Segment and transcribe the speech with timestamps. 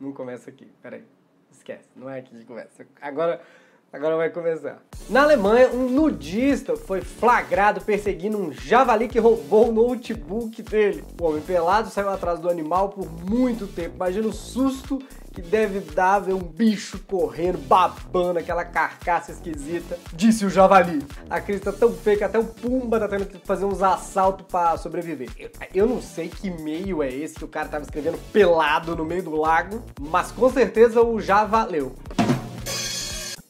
[0.00, 1.04] Não começa aqui, peraí.
[1.50, 2.86] Esquece, não é aqui que começa.
[3.00, 3.42] Agora,
[3.92, 4.78] agora vai começar.
[5.08, 11.04] Na Alemanha, um nudista foi flagrado perseguindo um javali que roubou o notebook dele.
[11.20, 13.96] O homem pelado saiu atrás do animal por muito tempo.
[13.96, 14.98] Imagina o susto
[15.32, 21.00] que deve dar ver um bicho correndo, babando, aquela carcaça esquisita, disse o javali.
[21.30, 24.44] A crise tá tão feia que até o Pumba tá tendo que fazer uns assaltos
[24.46, 25.30] para sobreviver.
[25.38, 29.04] Eu, eu não sei que meio é esse que o cara tava escrevendo pelado no
[29.04, 31.94] meio do lago, mas com certeza o já valeu.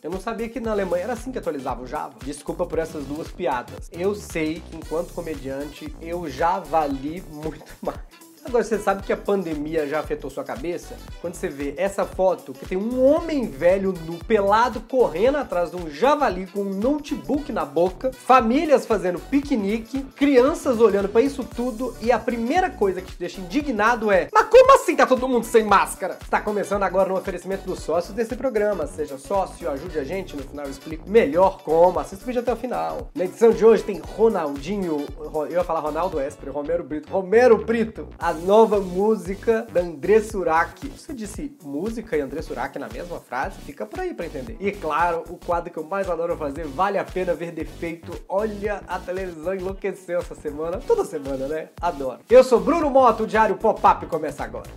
[0.08, 2.14] Eu não sabia que na Alemanha era assim que atualizava o Java.
[2.24, 3.90] Desculpa por essas duas piadas.
[3.92, 8.27] Eu sei que enquanto comediante eu já vali muito mais.
[8.48, 10.96] Agora você sabe que a pandemia já afetou sua cabeça?
[11.20, 15.76] Quando você vê essa foto que tem um homem velho no pelado correndo atrás de
[15.76, 21.94] um javali com um notebook na boca, famílias fazendo piquenique, crianças olhando para isso tudo
[22.00, 25.44] e a primeira coisa que te deixa indignado é: "Mas como assim tá todo mundo
[25.44, 26.16] sem máscara?".
[26.18, 28.86] Está começando agora no oferecimento dos sócios desse programa.
[28.86, 32.00] Seja sócio, ajude a gente, no final eu explico melhor como.
[32.00, 33.10] Assista o vídeo até o final.
[33.14, 38.08] Na edição de hoje tem Ronaldinho, eu ia falar Ronaldo Esper, Romero Brito, Romero Brito,
[38.18, 40.88] a nova música da André Surak.
[40.88, 43.60] Você disse música e André Surak na mesma frase?
[43.60, 44.56] Fica por aí pra entender.
[44.60, 48.12] E claro, o quadro que eu mais adoro fazer, vale a pena ver defeito.
[48.28, 50.80] Olha, a televisão enlouqueceu essa semana.
[50.86, 51.68] Toda semana, né?
[51.80, 52.20] Adoro.
[52.28, 54.68] Eu sou Bruno Moto, o Diário Pop-Up começa agora.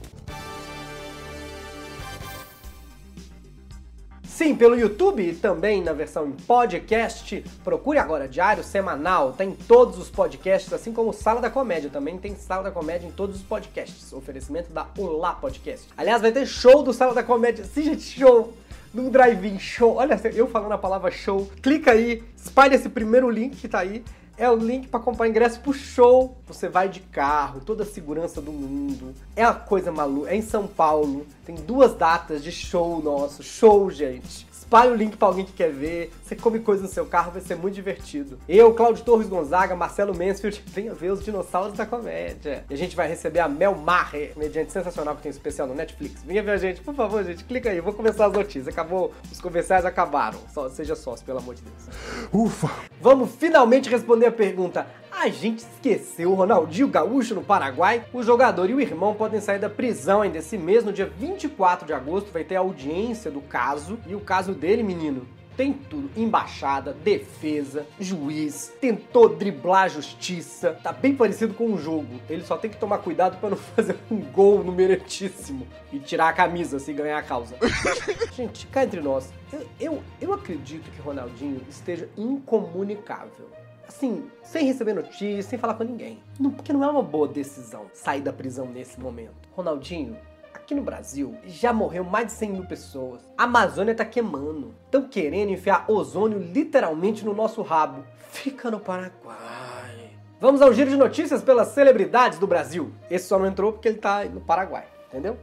[4.41, 7.45] Sim, pelo YouTube e também na versão em podcast.
[7.63, 9.33] Procure agora Diário Semanal.
[9.33, 11.91] Tem todos os podcasts, assim como Sala da Comédia.
[11.91, 14.11] Também tem Sala da Comédia em todos os podcasts.
[14.11, 15.87] Oferecimento da Olá Podcast.
[15.95, 17.63] Aliás, vai ter show do Sala da Comédia.
[17.65, 18.51] Sim, gente, show!
[18.91, 19.97] Num drive-in show.
[19.97, 21.47] Olha, eu falando a palavra show.
[21.61, 24.03] Clica aí, espalha esse primeiro link que tá aí
[24.41, 26.35] é o link para comprar ingresso pro show.
[26.47, 29.13] Você vai de carro, toda a segurança do mundo.
[29.35, 30.31] É uma coisa maluca.
[30.31, 31.27] É em São Paulo.
[31.45, 33.43] Tem duas datas de show nosso.
[33.43, 37.05] Show, gente espalhe o link para alguém que quer ver, você come coisa no seu
[37.05, 38.39] carro, vai ser muito divertido.
[38.47, 42.63] Eu, Claudio Torres Gonzaga, Marcelo Mansfield, venha ver os dinossauros da comédia.
[42.69, 46.23] E a gente vai receber a Mel Maher, comediante sensacional que tem especial no Netflix.
[46.23, 48.69] Venha ver a gente, por favor, gente, clica aí, vou começar as notícias.
[48.69, 50.39] Acabou, os comerciais acabaram.
[50.53, 52.29] Só, seja sócio, pelo amor de Deus.
[52.31, 52.71] Ufa!
[53.01, 54.87] Vamos finalmente responder a pergunta:
[55.21, 58.03] a gente esqueceu o Ronaldinho Gaúcho no Paraguai.
[58.11, 60.83] O jogador e o irmão podem sair da prisão ainda esse mês.
[60.83, 63.99] No dia 24 de agosto vai ter a audiência do caso.
[64.07, 70.75] E o caso dele, menino, tem tudo: embaixada, defesa, juiz, tentou driblar a justiça.
[70.81, 72.19] Tá bem parecido com um jogo.
[72.27, 76.29] Ele só tem que tomar cuidado para não fazer um gol no meritíssimo e tirar
[76.29, 77.55] a camisa se ganhar a causa.
[78.33, 83.61] Gente, cá entre nós, eu, eu, eu acredito que Ronaldinho esteja incomunicável
[83.91, 86.23] assim, sem receber notícia, sem falar com ninguém.
[86.39, 89.49] Não, porque não é uma boa decisão sair da prisão nesse momento.
[89.51, 90.17] Ronaldinho,
[90.53, 93.21] aqui no Brasil, já morreu mais de 100 mil pessoas.
[93.37, 94.73] A Amazônia tá queimando.
[94.85, 98.03] Estão querendo enfiar ozônio literalmente no nosso rabo.
[98.29, 100.11] Fica no Paraguai.
[100.39, 102.91] Vamos ao giro de notícias pelas celebridades do Brasil.
[103.11, 105.37] Esse só não entrou porque ele tá no Paraguai, entendeu?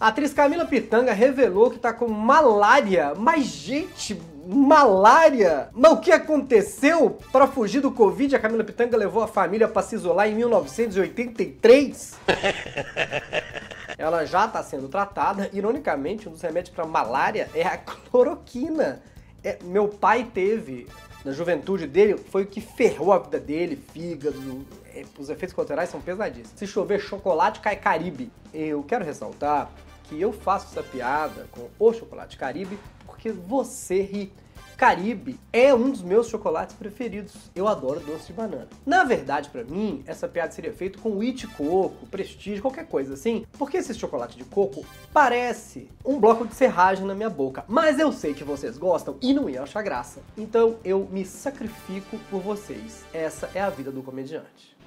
[0.00, 3.14] A atriz Camila Pitanga revelou que tá com malária.
[3.16, 4.16] Mas, gente,
[4.46, 5.70] malária?
[5.72, 8.36] Mas o que aconteceu para fugir do Covid?
[8.36, 12.16] A Camila Pitanga levou a família para se isolar em 1983?
[13.98, 15.50] Ela já está sendo tratada.
[15.52, 19.02] Ironicamente, um dos remédios para malária é a cloroquina.
[19.42, 20.86] É, meu pai teve,
[21.24, 24.64] na juventude dele, foi o que ferrou a vida dele, fígado.
[24.94, 26.52] É, os efeitos colaterais são pesadíssimos.
[26.56, 28.30] Se chover chocolate, cai Caribe.
[28.54, 29.68] Eu quero ressaltar
[30.08, 34.32] que eu faço essa piada com o chocolate Caribe porque você ri.
[34.76, 37.34] Caribe é um dos meus chocolates preferidos.
[37.52, 38.68] Eu adoro doce de banana.
[38.86, 43.44] Na verdade, para mim, essa piada seria feita com wheat coco, prestígio, qualquer coisa assim,
[43.58, 47.64] porque esse chocolate de coco parece um bloco de serragem na minha boca.
[47.66, 50.20] Mas eu sei que vocês gostam e não iam achar graça.
[50.36, 53.04] Então eu me sacrifico por vocês.
[53.12, 54.77] Essa é a vida do comediante.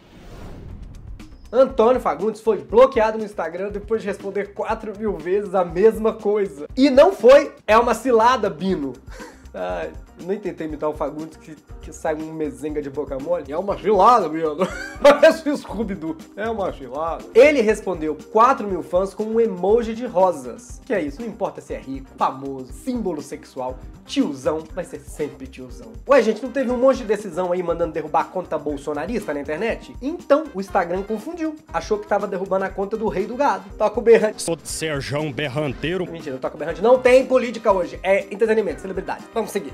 [1.52, 6.68] Antônio Fagundes foi bloqueado no Instagram depois de responder 4 mil vezes a mesma coisa.
[6.78, 8.94] E não foi, é uma cilada, Bino.
[9.54, 9.92] Ai,
[10.26, 13.52] nem tentei imitar o Fagundes que, que sai um mezenga de boca mole.
[13.52, 14.58] É uma cilada, Bino.
[15.02, 16.16] Parece o Scooby-Doo.
[16.36, 17.24] É uma cilada.
[17.34, 20.82] Ele respondeu 4 mil fãs com um emoji de rosas.
[20.86, 25.48] Que é isso, não importa se é rico, famoso, símbolo sexual, tiozão, vai ser sempre
[25.48, 25.92] tiozão.
[26.08, 29.42] Ué, gente, não teve um monte de decisão aí mandando derrubar a conta bolsonarista na
[29.42, 29.96] internet?
[30.02, 31.56] Então, o Instagram confundiu.
[31.74, 33.64] Achou que tava derrubando a conta do rei do gado.
[33.78, 34.42] Toca o berrante.
[34.42, 36.10] Sou de Serjão Berranteiro.
[36.10, 36.82] Mentira, toca o berrante.
[36.82, 38.00] Não tem política hoje.
[38.04, 39.24] É entretenimento, celebridade.
[39.34, 39.74] Vamos seguir.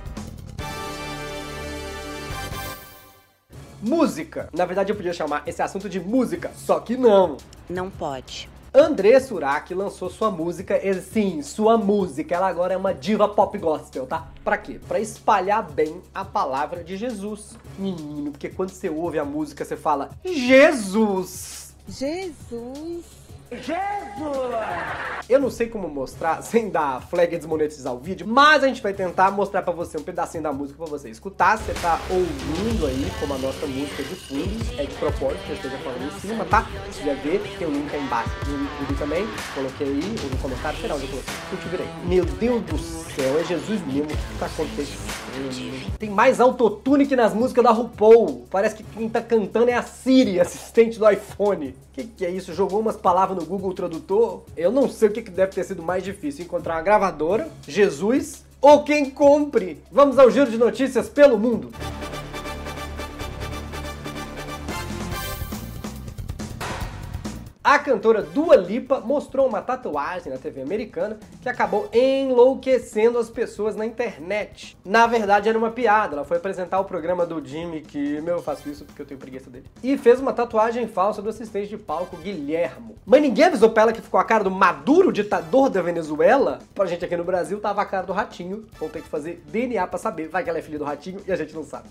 [3.88, 4.50] Música.
[4.54, 7.38] Na verdade, eu podia chamar esse assunto de música, só que não.
[7.70, 8.50] Não pode.
[8.74, 12.36] André Surak lançou sua música, e sim, sua música.
[12.36, 14.28] Ela agora é uma diva pop gospel, tá?
[14.44, 14.80] Pra quê?
[14.88, 17.58] Pra espalhar bem a palavra de Jesus.
[17.80, 21.76] Menino, porque quando você ouve a música, você fala Jesus!
[21.88, 23.06] Jesus!
[25.30, 28.82] Eu não sei como mostrar sem dar flag e desmonetizar o vídeo, mas a gente
[28.82, 31.58] vai tentar mostrar pra você um pedacinho da música pra você escutar.
[31.58, 35.56] Você tá ouvindo aí como a nossa música de fundo, é de propósito que eu
[35.56, 36.66] esteja falando em cima, tá?
[36.92, 39.28] Se quiser ver, tem um link aí embaixo no YouTube também.
[39.54, 41.34] Coloquei aí, ou no comentário, será onde eu coloquei.
[41.52, 41.88] Eu te virei.
[42.06, 44.06] Meu Deus do céu, é Jesus mesmo.
[44.06, 45.28] O que tá acontecendo?
[46.00, 48.48] Tem mais autotune que nas músicas da RuPaul.
[48.50, 51.76] Parece que quem tá cantando é a Siri, assistente do iPhone.
[51.94, 52.54] Que, que é isso?
[52.54, 54.44] Jogou umas palavras no Google Tradutor?
[54.56, 58.46] Eu não sei o que, que deve ter sido mais difícil: encontrar uma gravadora, Jesus
[58.62, 59.82] ou quem compre.
[59.92, 61.72] Vamos ao giro de notícias pelo mundo.
[67.68, 73.76] A cantora Dua Lipa mostrou uma tatuagem na TV americana que acabou enlouquecendo as pessoas
[73.76, 74.78] na internet.
[74.86, 76.16] Na verdade, era uma piada.
[76.16, 79.50] Ela foi apresentar o programa do Jimmy Kimmel, eu faço isso porque eu tenho preguiça
[79.50, 82.96] dele, e fez uma tatuagem falsa do assistente de palco Guilhermo.
[83.06, 86.60] Mas ninguém avisou pra ela que ficou a cara do Maduro, ditador da Venezuela.
[86.74, 88.66] Pra gente aqui no Brasil, tava a cara do Ratinho.
[88.80, 90.30] Vão ter que fazer DNA pra saber.
[90.30, 91.90] Vai que ela é filha do Ratinho e a gente não sabe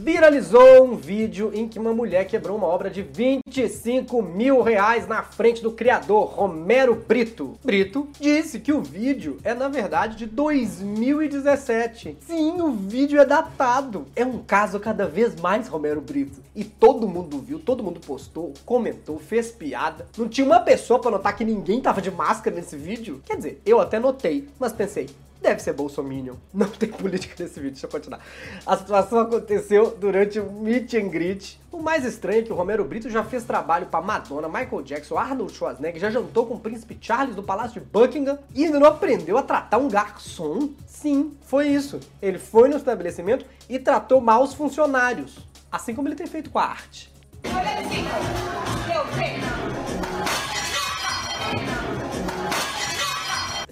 [0.00, 5.22] viralizou um vídeo em que uma mulher quebrou uma obra de 25 mil reais na
[5.22, 7.58] frente do criador, Romero Brito.
[7.62, 12.16] Brito disse que o vídeo é, na verdade, de 2017.
[12.20, 14.06] Sim, o vídeo é datado.
[14.16, 16.40] É um caso cada vez mais Romero Brito.
[16.56, 20.06] E todo mundo viu, todo mundo postou, comentou, fez piada.
[20.16, 23.20] Não tinha uma pessoa para notar que ninguém tava de máscara nesse vídeo?
[23.26, 25.08] Quer dizer, eu até notei, mas pensei,
[25.40, 26.34] deve ser bolsominion.
[26.52, 28.20] Não tem política nesse vídeo, deixa eu continuar.
[28.66, 31.60] A situação aconteceu durante o meet and greet.
[31.72, 35.16] O mais estranho é que o Romero Brito já fez trabalho para Madonna, Michael Jackson,
[35.16, 38.88] Arnold Schwarzenegger, já jantou com o príncipe Charles do Palácio de Buckingham e ainda não
[38.88, 40.70] aprendeu a tratar um garçom?
[40.86, 42.00] Sim, foi isso.
[42.20, 45.38] Ele foi no estabelecimento e tratou mal os funcionários,
[45.70, 47.10] assim como ele tem feito com a arte.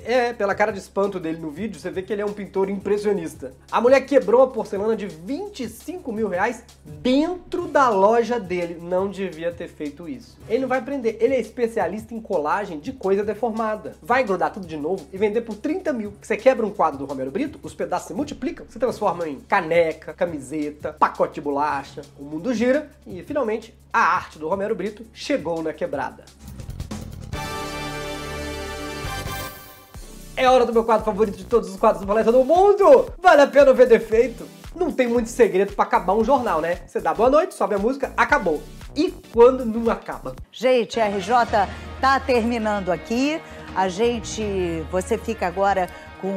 [0.08, 2.70] É, pela cara de espanto dele no vídeo, você vê que ele é um pintor
[2.70, 3.52] impressionista.
[3.70, 8.78] A mulher quebrou a porcelana de 25 mil reais dentro da loja dele.
[8.80, 10.38] Não devia ter feito isso.
[10.48, 11.18] Ele não vai aprender.
[11.20, 13.96] Ele é especialista em colagem de coisa deformada.
[14.00, 16.14] Vai grudar tudo de novo e vender por 30 mil.
[16.22, 20.14] Você quebra um quadro do Romero Brito, os pedaços se multiplicam, se transformam em caneca,
[20.14, 22.00] camiseta, pacote de bolacha.
[22.18, 26.24] O mundo gira e, finalmente, a arte do Romero Brito chegou na quebrada.
[30.38, 33.12] É hora do meu quadro favorito de todos os quadros do Palestra do Mundo!
[33.20, 34.46] Vale a pena ver defeito?
[34.72, 36.78] Não tem muito segredo para acabar um jornal, né?
[36.86, 38.62] Você dá boa noite, sobe a música, acabou.
[38.94, 40.36] E quando não acaba?
[40.52, 41.34] Gente, RJ
[42.00, 43.40] tá terminando aqui.
[43.74, 44.84] A gente.
[44.92, 45.88] Você fica agora
[46.20, 46.30] com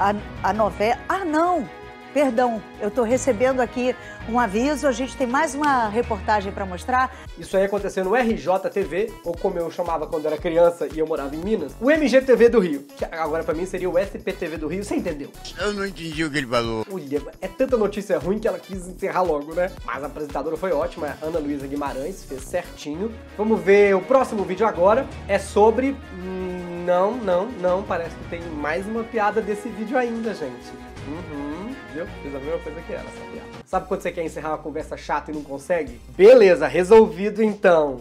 [0.00, 0.98] a, a novela.
[1.08, 1.64] Ah, não!
[2.12, 3.94] Perdão, eu estou recebendo aqui
[4.28, 4.86] um aviso.
[4.86, 7.14] A gente tem mais uma reportagem para mostrar.
[7.38, 11.34] Isso aí aconteceu no RJTV, ou como eu chamava quando era criança e eu morava
[11.34, 14.84] em Minas, o MGTV do Rio, que agora para mim seria o SPTV do Rio.
[14.84, 15.30] Você entendeu?
[15.58, 16.84] Eu não entendi o que ele falou.
[16.90, 19.70] Ulha, é tanta notícia ruim que ela quis encerrar logo, né?
[19.84, 23.12] Mas a apresentadora foi ótima, a Ana Luísa Guimarães fez certinho.
[23.36, 25.06] Vamos ver o próximo vídeo agora.
[25.26, 25.96] É sobre.
[26.14, 27.82] Hum, não, não, não.
[27.82, 30.72] Parece que tem mais uma piada desse vídeo ainda, gente.
[31.06, 31.51] Uhum,
[31.92, 32.06] viu?
[32.22, 33.48] Fiz a mesma coisa que ela, piada.
[33.66, 36.00] Sabe quando você quer encerrar uma conversa chata e não consegue?
[36.16, 38.00] Beleza, resolvido então.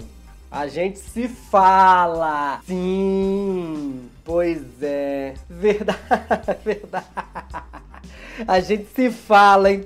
[0.50, 2.60] A gente se fala.
[2.66, 5.36] Sim, pois é.
[5.50, 6.00] Verdade,
[6.66, 7.06] verdade.
[8.48, 9.86] A gente se fala, hein?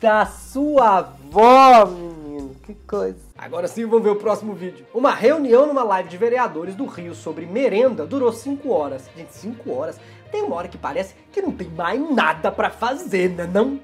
[0.00, 2.54] Da sua avó, menino.
[2.64, 3.18] Que coisa.
[3.36, 4.86] Agora sim, vamos ver o próximo vídeo.
[4.94, 9.08] Uma reunião numa live de vereadores do Rio sobre merenda durou 5 horas.
[9.16, 9.98] Gente, 5 horas?
[10.34, 13.78] Tem uma hora que parece que não tem mais nada para fazer, né não?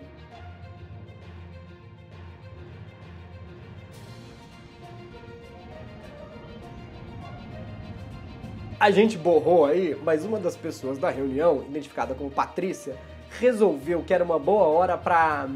[8.81, 12.97] A gente borrou aí, mas uma das pessoas da reunião, identificada como Patrícia,
[13.39, 15.47] resolveu que era uma boa hora pra,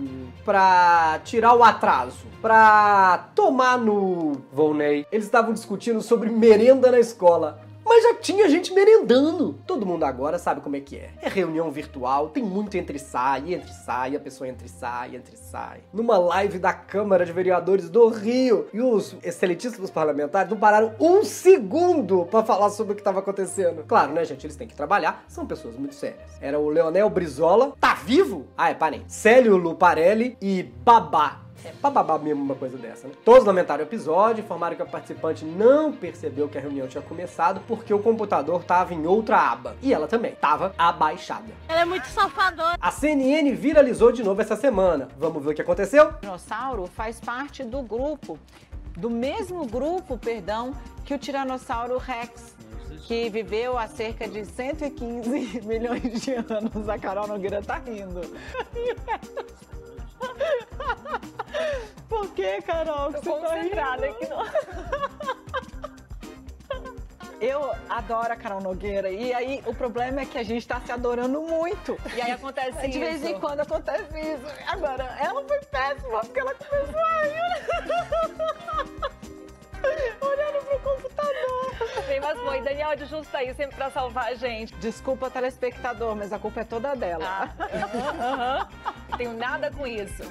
[0.44, 5.04] pra tirar o atraso, pra tomar no Volney.
[5.10, 7.63] Eles estavam discutindo sobre merenda na escola.
[8.04, 9.54] Já tinha gente merendando.
[9.66, 11.10] Todo mundo agora sabe como é que é.
[11.22, 15.80] É reunião virtual, tem muito entre sai, entre sai, a pessoa entre sai, entre sai.
[15.90, 18.68] Numa live da Câmara de Vereadores do Rio.
[18.74, 23.84] E os excelentíssimos parlamentares não pararam um segundo para falar sobre o que estava acontecendo.
[23.84, 24.44] Claro, né, gente?
[24.44, 26.30] Eles têm que trabalhar, são pessoas muito sérias.
[26.42, 28.46] Era o Leonel Brizola, tá vivo?
[28.54, 29.10] Ah, é parente.
[29.10, 33.14] Célio Luparelli e Babá É bababá mesmo uma coisa dessa, né?
[33.24, 37.60] Todos lamentaram o episódio, informaram que a participante não percebeu que a reunião tinha começado
[37.66, 39.74] porque o computador estava em outra aba.
[39.80, 41.46] E ela também, estava abaixada.
[41.66, 42.76] Ela é muito safadora.
[42.78, 45.08] A CNN viralizou de novo essa semana.
[45.16, 46.08] Vamos ver o que aconteceu?
[46.08, 48.38] O dinossauro faz parte do grupo,
[48.96, 52.54] do mesmo grupo, perdão, que o Tiranossauro Rex,
[53.06, 56.88] que viveu há cerca de 115 milhões de anos.
[56.88, 58.20] A Carol Nogueira tá rindo.
[62.08, 63.12] Por que, Carol?
[63.12, 64.16] que Tô você tá concentrada rindo?
[64.16, 64.44] aqui no...
[67.40, 69.10] Eu adoro a Carol Nogueira.
[69.10, 71.98] E aí, o problema é que a gente tá se adorando muito.
[72.16, 73.40] E aí acontece De vez em isso.
[73.40, 74.46] quando acontece isso.
[74.66, 77.66] Agora, ela foi péssima, porque ela começou a rir.
[80.22, 81.74] Olhando pro computador.
[82.08, 82.62] Bem, mas foi.
[82.62, 84.72] Daniel de Justo tá aí sempre pra salvar a gente.
[84.76, 87.50] Desculpa, telespectador, mas a culpa é toda dela.
[87.60, 88.66] Ah.
[89.16, 90.22] Tenho nada com isso.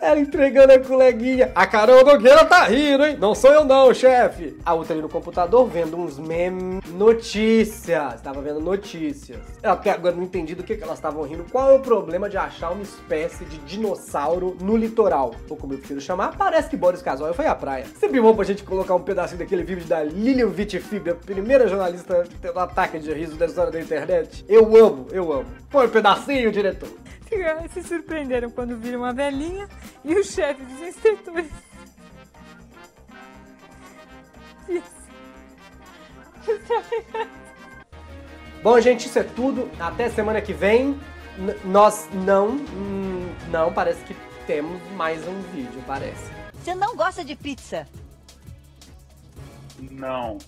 [0.00, 1.50] Ela entregando a coleguinha.
[1.54, 3.16] A Carol Nogueira tá rindo, hein?
[3.18, 4.56] Não sou eu não, chefe.
[4.64, 6.82] A outra ali no computador vendo uns memes.
[6.90, 8.20] Notícias.
[8.20, 9.40] Tava vendo notícias.
[9.62, 11.44] Eu até agora não entendi do que, que elas estavam rindo.
[11.50, 15.34] Qual é o problema de achar uma espécie de dinossauro no litoral?
[15.48, 17.86] Ou como eu prefiro chamar, parece que Boris Casoy foi à praia.
[17.98, 22.24] Sempre bom pra gente colocar um pedacinho daquele vídeo da Lilian Vitifib, a primeira jornalista
[22.40, 24.44] tendo ataque de riso da história da internet.
[24.48, 25.46] Eu amo, eu amo.
[25.70, 26.88] Põe um pedacinho, diretor.
[27.72, 29.68] Se surpreenderam quando viram uma velhinha
[30.04, 31.50] e o chefe dos instrutores.
[38.62, 39.70] Bom, gente, isso é tudo.
[39.78, 40.98] Até semana que vem.
[41.38, 42.48] N- nós não.
[42.50, 44.16] hum, não, parece que
[44.46, 46.30] temos mais um vídeo, parece.
[46.54, 47.86] Você não gosta de pizza?
[49.90, 50.38] Não.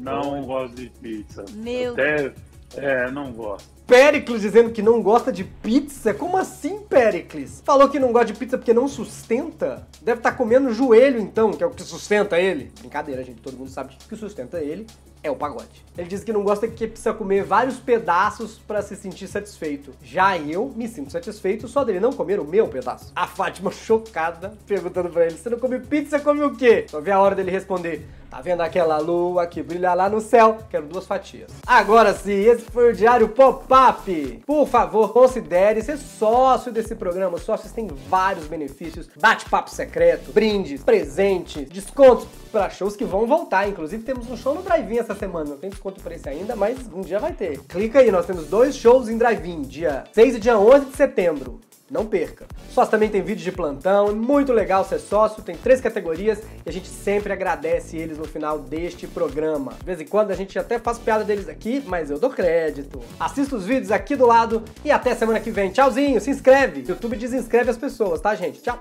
[0.00, 1.44] Não gosto de pizza.
[1.52, 2.32] Meu Até,
[2.76, 3.68] é, não gosto.
[3.90, 6.14] Pericles dizendo que não gosta de pizza?
[6.14, 7.60] Como assim, Pericles?
[7.64, 9.84] Falou que não gosta de pizza porque não sustenta?
[10.00, 12.70] Deve estar comendo joelho, então, que é o que sustenta ele.
[12.78, 13.40] Brincadeira, gente.
[13.40, 14.86] Todo mundo sabe que sustenta ele
[15.22, 15.84] é o pagode.
[15.96, 19.92] Ele diz que não gosta que precisa comer vários pedaços pra se sentir satisfeito.
[20.02, 23.12] Já eu me sinto satisfeito só dele não comer o meu pedaço.
[23.14, 26.86] A Fátima chocada, perguntando pra ele: Você não come pizza, come o quê?
[26.88, 30.58] Só vê a hora dele responder: Tá vendo aquela lua que brilha lá no céu?
[30.70, 31.50] Quero duas fatias.
[31.66, 34.42] Agora sim, esse foi o Diário Pop-Up.
[34.46, 37.36] Por favor, considere ser sócio desse programa.
[37.36, 43.68] Os sócios têm vários benefícios: bate-papo secreto, brindes, presentes, descontos para shows que vão voltar.
[43.68, 45.50] Inclusive, temos um show no Drive-In essa semana.
[45.50, 47.58] Não tem desconto pra esse ainda, mas um dia vai ter.
[47.60, 51.60] Clica aí, nós temos dois shows em Drive-In, dia 6 e dia 11 de setembro.
[51.90, 52.46] Não perca.
[52.68, 56.72] Sócio também tem vídeo de plantão, muito legal ser sócio, tem três categorias e a
[56.72, 59.72] gente sempre agradece eles no final deste programa.
[59.76, 63.00] De vez em quando a gente até faz piada deles aqui, mas eu dou crédito.
[63.18, 65.72] Assista os vídeos aqui do lado e até semana que vem.
[65.72, 66.84] Tchauzinho, se inscreve.
[66.86, 68.62] YouTube desinscreve as pessoas, tá, gente?
[68.62, 68.80] Tchau.